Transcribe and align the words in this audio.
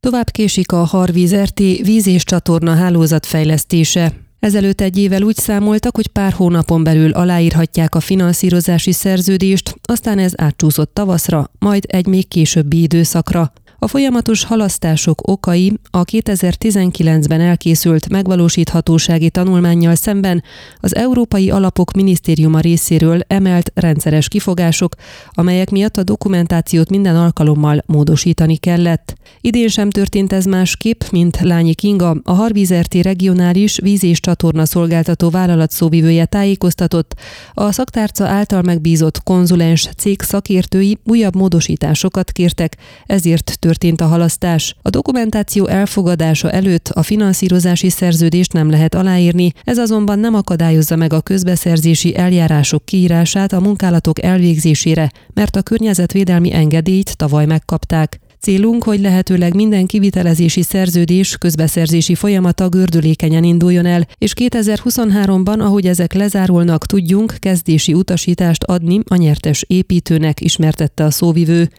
Tovább 0.00 0.30
késik 0.30 0.72
a 0.72 0.84
Harvíz 0.84 1.34
RT 1.34 1.58
víz- 1.58 2.06
és 2.06 2.24
csatorna 2.24 2.74
hálózat 2.74 3.26
fejlesztése. 3.26 4.12
Ezelőtt 4.38 4.80
egy 4.80 4.98
évvel 4.98 5.22
úgy 5.22 5.36
számoltak, 5.36 5.96
hogy 5.96 6.06
pár 6.06 6.32
hónapon 6.32 6.84
belül 6.84 7.10
aláírhatják 7.10 7.94
a 7.94 8.00
finanszírozási 8.00 8.92
szerződést, 8.92 9.74
aztán 9.82 10.18
ez 10.18 10.32
átcsúszott 10.36 10.94
tavaszra, 10.94 11.50
majd 11.58 11.84
egy 11.88 12.06
még 12.06 12.28
későbbi 12.28 12.82
időszakra. 12.82 13.52
A 13.78 13.86
folyamatos 13.86 14.44
halasztások 14.44 15.28
okai 15.28 15.78
a 15.90 16.04
2019-ben 16.04 17.40
elkészült 17.40 18.08
megvalósíthatósági 18.08 19.30
tanulmányjal 19.30 19.94
szemben 19.94 20.42
az 20.80 20.94
Európai 20.94 21.50
Alapok 21.50 21.92
Minisztériuma 21.92 22.60
részéről 22.60 23.20
emelt 23.26 23.70
rendszeres 23.74 24.28
kifogások, 24.28 24.94
amelyek 25.30 25.70
miatt 25.70 25.96
a 25.96 26.02
dokumentációt 26.02 26.90
minden 26.90 27.16
alkalommal 27.16 27.82
módosítani 27.86 28.56
kellett. 28.56 29.16
Idén 29.40 29.68
sem 29.68 29.90
történt 29.90 30.32
ez 30.32 30.44
másképp, 30.44 31.00
mint 31.10 31.40
Lányi 31.40 31.74
Kinga, 31.74 32.16
a 32.22 32.32
Harvízerti 32.32 33.02
regionális 33.02 33.78
víz- 33.82 34.02
és 34.02 34.20
csatorna 34.20 34.66
szolgáltató 34.66 35.30
vállalat 35.30 35.70
szóvivője 35.70 36.24
tájékoztatott, 36.24 37.14
a 37.54 37.72
szaktárca 37.72 38.26
által 38.26 38.62
megbízott 38.62 39.22
konzulens 39.22 39.88
cég 39.96 40.22
szakértői 40.22 40.98
újabb 41.04 41.34
módosításokat 41.34 42.32
kértek, 42.32 42.76
ezért 43.06 43.58
történt 43.58 44.00
a 44.00 44.06
halasztás. 44.06 44.76
A 44.82 44.90
dokumentáció 44.90 45.66
elfogadása 45.78 46.50
előtt 46.50 46.88
a 46.88 47.02
finanszírozási 47.02 47.90
szerződést 47.90 48.52
nem 48.52 48.70
lehet 48.70 48.94
aláírni, 48.94 49.52
ez 49.64 49.78
azonban 49.78 50.18
nem 50.18 50.34
akadályozza 50.34 50.96
meg 50.96 51.12
a 51.12 51.20
közbeszerzési 51.20 52.16
eljárások 52.16 52.84
kiírását 52.84 53.52
a 53.52 53.60
munkálatok 53.60 54.22
elvégzésére, 54.22 55.10
mert 55.34 55.56
a 55.56 55.62
környezetvédelmi 55.62 56.54
engedélyt 56.54 57.16
tavaly 57.16 57.46
megkapták. 57.46 58.18
Célunk, 58.40 58.84
hogy 58.84 59.00
lehetőleg 59.00 59.54
minden 59.54 59.86
kivitelezési 59.86 60.62
szerződés 60.62 61.36
közbeszerzési 61.36 62.14
folyamata 62.14 62.68
gördülékenyen 62.68 63.44
induljon 63.44 63.86
el, 63.86 64.06
és 64.18 64.32
2023-ban, 64.36 65.58
ahogy 65.58 65.86
ezek 65.86 66.12
lezárulnak, 66.12 66.86
tudjunk 66.86 67.34
kezdési 67.38 67.94
utasítást 67.94 68.64
adni 68.64 69.00
a 69.08 69.16
nyertes 69.16 69.64
építőnek, 69.66 70.40
ismertette 70.40 71.04
a 71.04 71.10
szóvivő. 71.10 71.70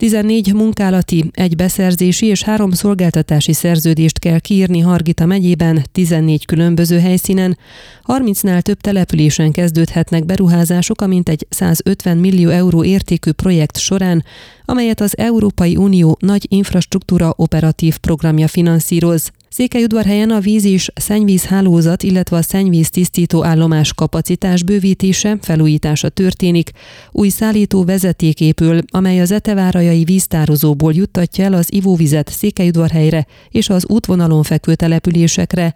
14 0.00 0.52
munkálati, 0.52 1.30
egy 1.32 1.56
beszerzési 1.56 2.26
és 2.26 2.42
három 2.42 2.70
szolgáltatási 2.70 3.52
szerződést 3.52 4.18
kell 4.18 4.38
kiírni 4.38 4.80
Hargita 4.80 5.26
megyében, 5.26 5.84
14 5.92 6.46
különböző 6.46 6.98
helyszínen. 6.98 7.58
30-nál 8.06 8.62
több 8.62 8.80
településen 8.80 9.52
kezdődhetnek 9.52 10.24
beruházások, 10.24 11.00
amint 11.00 11.28
egy 11.28 11.46
150 11.48 12.16
millió 12.16 12.48
euró 12.48 12.84
értékű 12.84 13.30
projekt 13.30 13.78
során, 13.78 14.24
amelyet 14.64 15.00
az 15.00 15.18
Európai 15.18 15.76
Unió 15.76 16.16
nagy 16.20 16.46
infrastruktúra 16.48 17.32
operatív 17.36 17.96
programja 17.98 18.48
finanszíroz. 18.48 19.32
Székelyudvarhelyen 19.52 20.30
a 20.30 20.40
víz 20.40 20.64
és 20.64 20.90
szennyvíz 20.94 21.44
hálózat, 21.44 22.02
illetve 22.02 22.36
a 22.36 22.42
szennyvíz 22.42 22.90
tisztító 22.90 23.44
állomás 23.44 23.94
kapacitás 23.94 24.62
bővítése, 24.62 25.38
felújítása 25.40 26.08
történik. 26.08 26.70
Új 27.10 27.28
szállító 27.28 27.84
vezeték 27.84 28.40
épül, 28.40 28.80
amely 28.90 29.20
az 29.20 29.30
etevárajai 29.30 30.04
víztározóból 30.04 30.92
juttatja 30.92 31.44
el 31.44 31.52
az 31.52 31.72
ivóvizet 31.72 32.28
Székelyudvarhelyre 32.28 33.26
és 33.48 33.68
az 33.68 33.86
útvonalon 33.88 34.42
fekvő 34.42 34.74
településekre. 34.74 35.74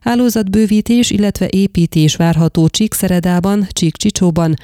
Hálózatbővítés, 0.00 1.10
illetve 1.10 1.48
építés 1.50 2.16
várható 2.16 2.68
Csíkszeredában, 2.68 3.66
Csíkcsicsóban, 3.70 4.54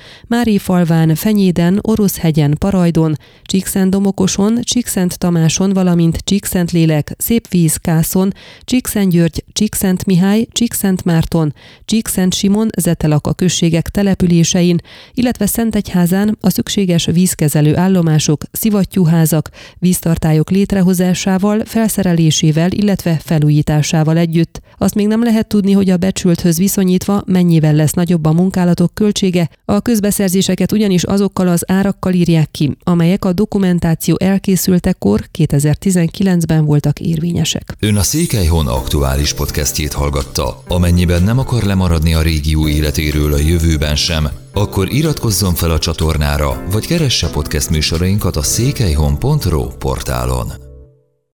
Falván, 0.58 1.14
Fenyéden, 1.14 1.78
Oroszhegyen, 1.82 2.56
Parajdon, 2.58 3.16
Csíkszent-Domokoson, 3.42 4.58
Csíkszent-Tamáson, 4.62 5.72
valamint 5.72 6.16
Csíkszent-Lélek, 6.16 7.14
Szépvíz, 7.18 7.76
Kászon, 7.76 8.32
Csíkszent-György, 8.64 9.44
Csíkszent-Mihály, 9.52 10.46
Csíkszent-Márton, 10.52 11.54
Csíkszent-Simon, 11.84 12.68
Zetelaka 12.76 13.32
községek 13.32 13.88
településein, 13.88 14.78
illetve 15.14 15.46
Szentegyházán 15.46 16.36
a 16.40 16.50
szükséges 16.50 17.04
vízkezelő 17.04 17.76
állomások, 17.76 18.42
szivattyúházak, 18.52 19.50
víztartályok 19.78 20.50
létrehozásával, 20.50 21.64
felszerelésével, 21.64 22.70
illetve 22.70 23.20
felújításával 23.24 24.16
együtt. 24.16 24.60
Azt 24.78 24.94
még 25.00 25.08
nem 25.08 25.22
lehet 25.22 25.46
tudni, 25.46 25.72
hogy 25.72 25.90
a 25.90 25.96
becsülthöz 25.96 26.58
viszonyítva 26.58 27.22
mennyivel 27.26 27.74
lesz 27.74 27.92
nagyobb 27.92 28.26
a 28.26 28.32
munkálatok 28.32 28.94
költsége, 28.94 29.50
a 29.64 29.80
közbeszerzéseket 29.80 30.72
ugyanis 30.72 31.02
azokkal 31.02 31.48
az 31.48 31.64
árakkal 31.66 32.12
írják 32.12 32.50
ki, 32.50 32.76
amelyek 32.84 33.24
a 33.24 33.32
dokumentáció 33.32 34.16
elkészültekor 34.18 35.28
2019-ben 35.38 36.64
voltak 36.64 37.00
érvényesek. 37.00 37.74
Ön 37.78 37.96
a 37.96 38.02
Székelyhon 38.02 38.66
aktuális 38.66 39.32
podcastjét 39.32 39.92
hallgatta. 39.92 40.62
Amennyiben 40.68 41.22
nem 41.22 41.38
akar 41.38 41.62
lemaradni 41.62 42.14
a 42.14 42.22
régió 42.22 42.68
életéről 42.68 43.32
a 43.32 43.38
jövőben 43.38 43.96
sem, 43.96 44.28
akkor 44.52 44.92
iratkozzon 44.92 45.54
fel 45.54 45.70
a 45.70 45.78
csatornára, 45.78 46.62
vagy 46.70 46.86
keresse 46.86 47.30
podcast 47.30 47.70
műsorainkat 47.70 48.36
a 48.36 48.42
székelyhon.pro 48.42 49.66
portálon. 49.66 50.69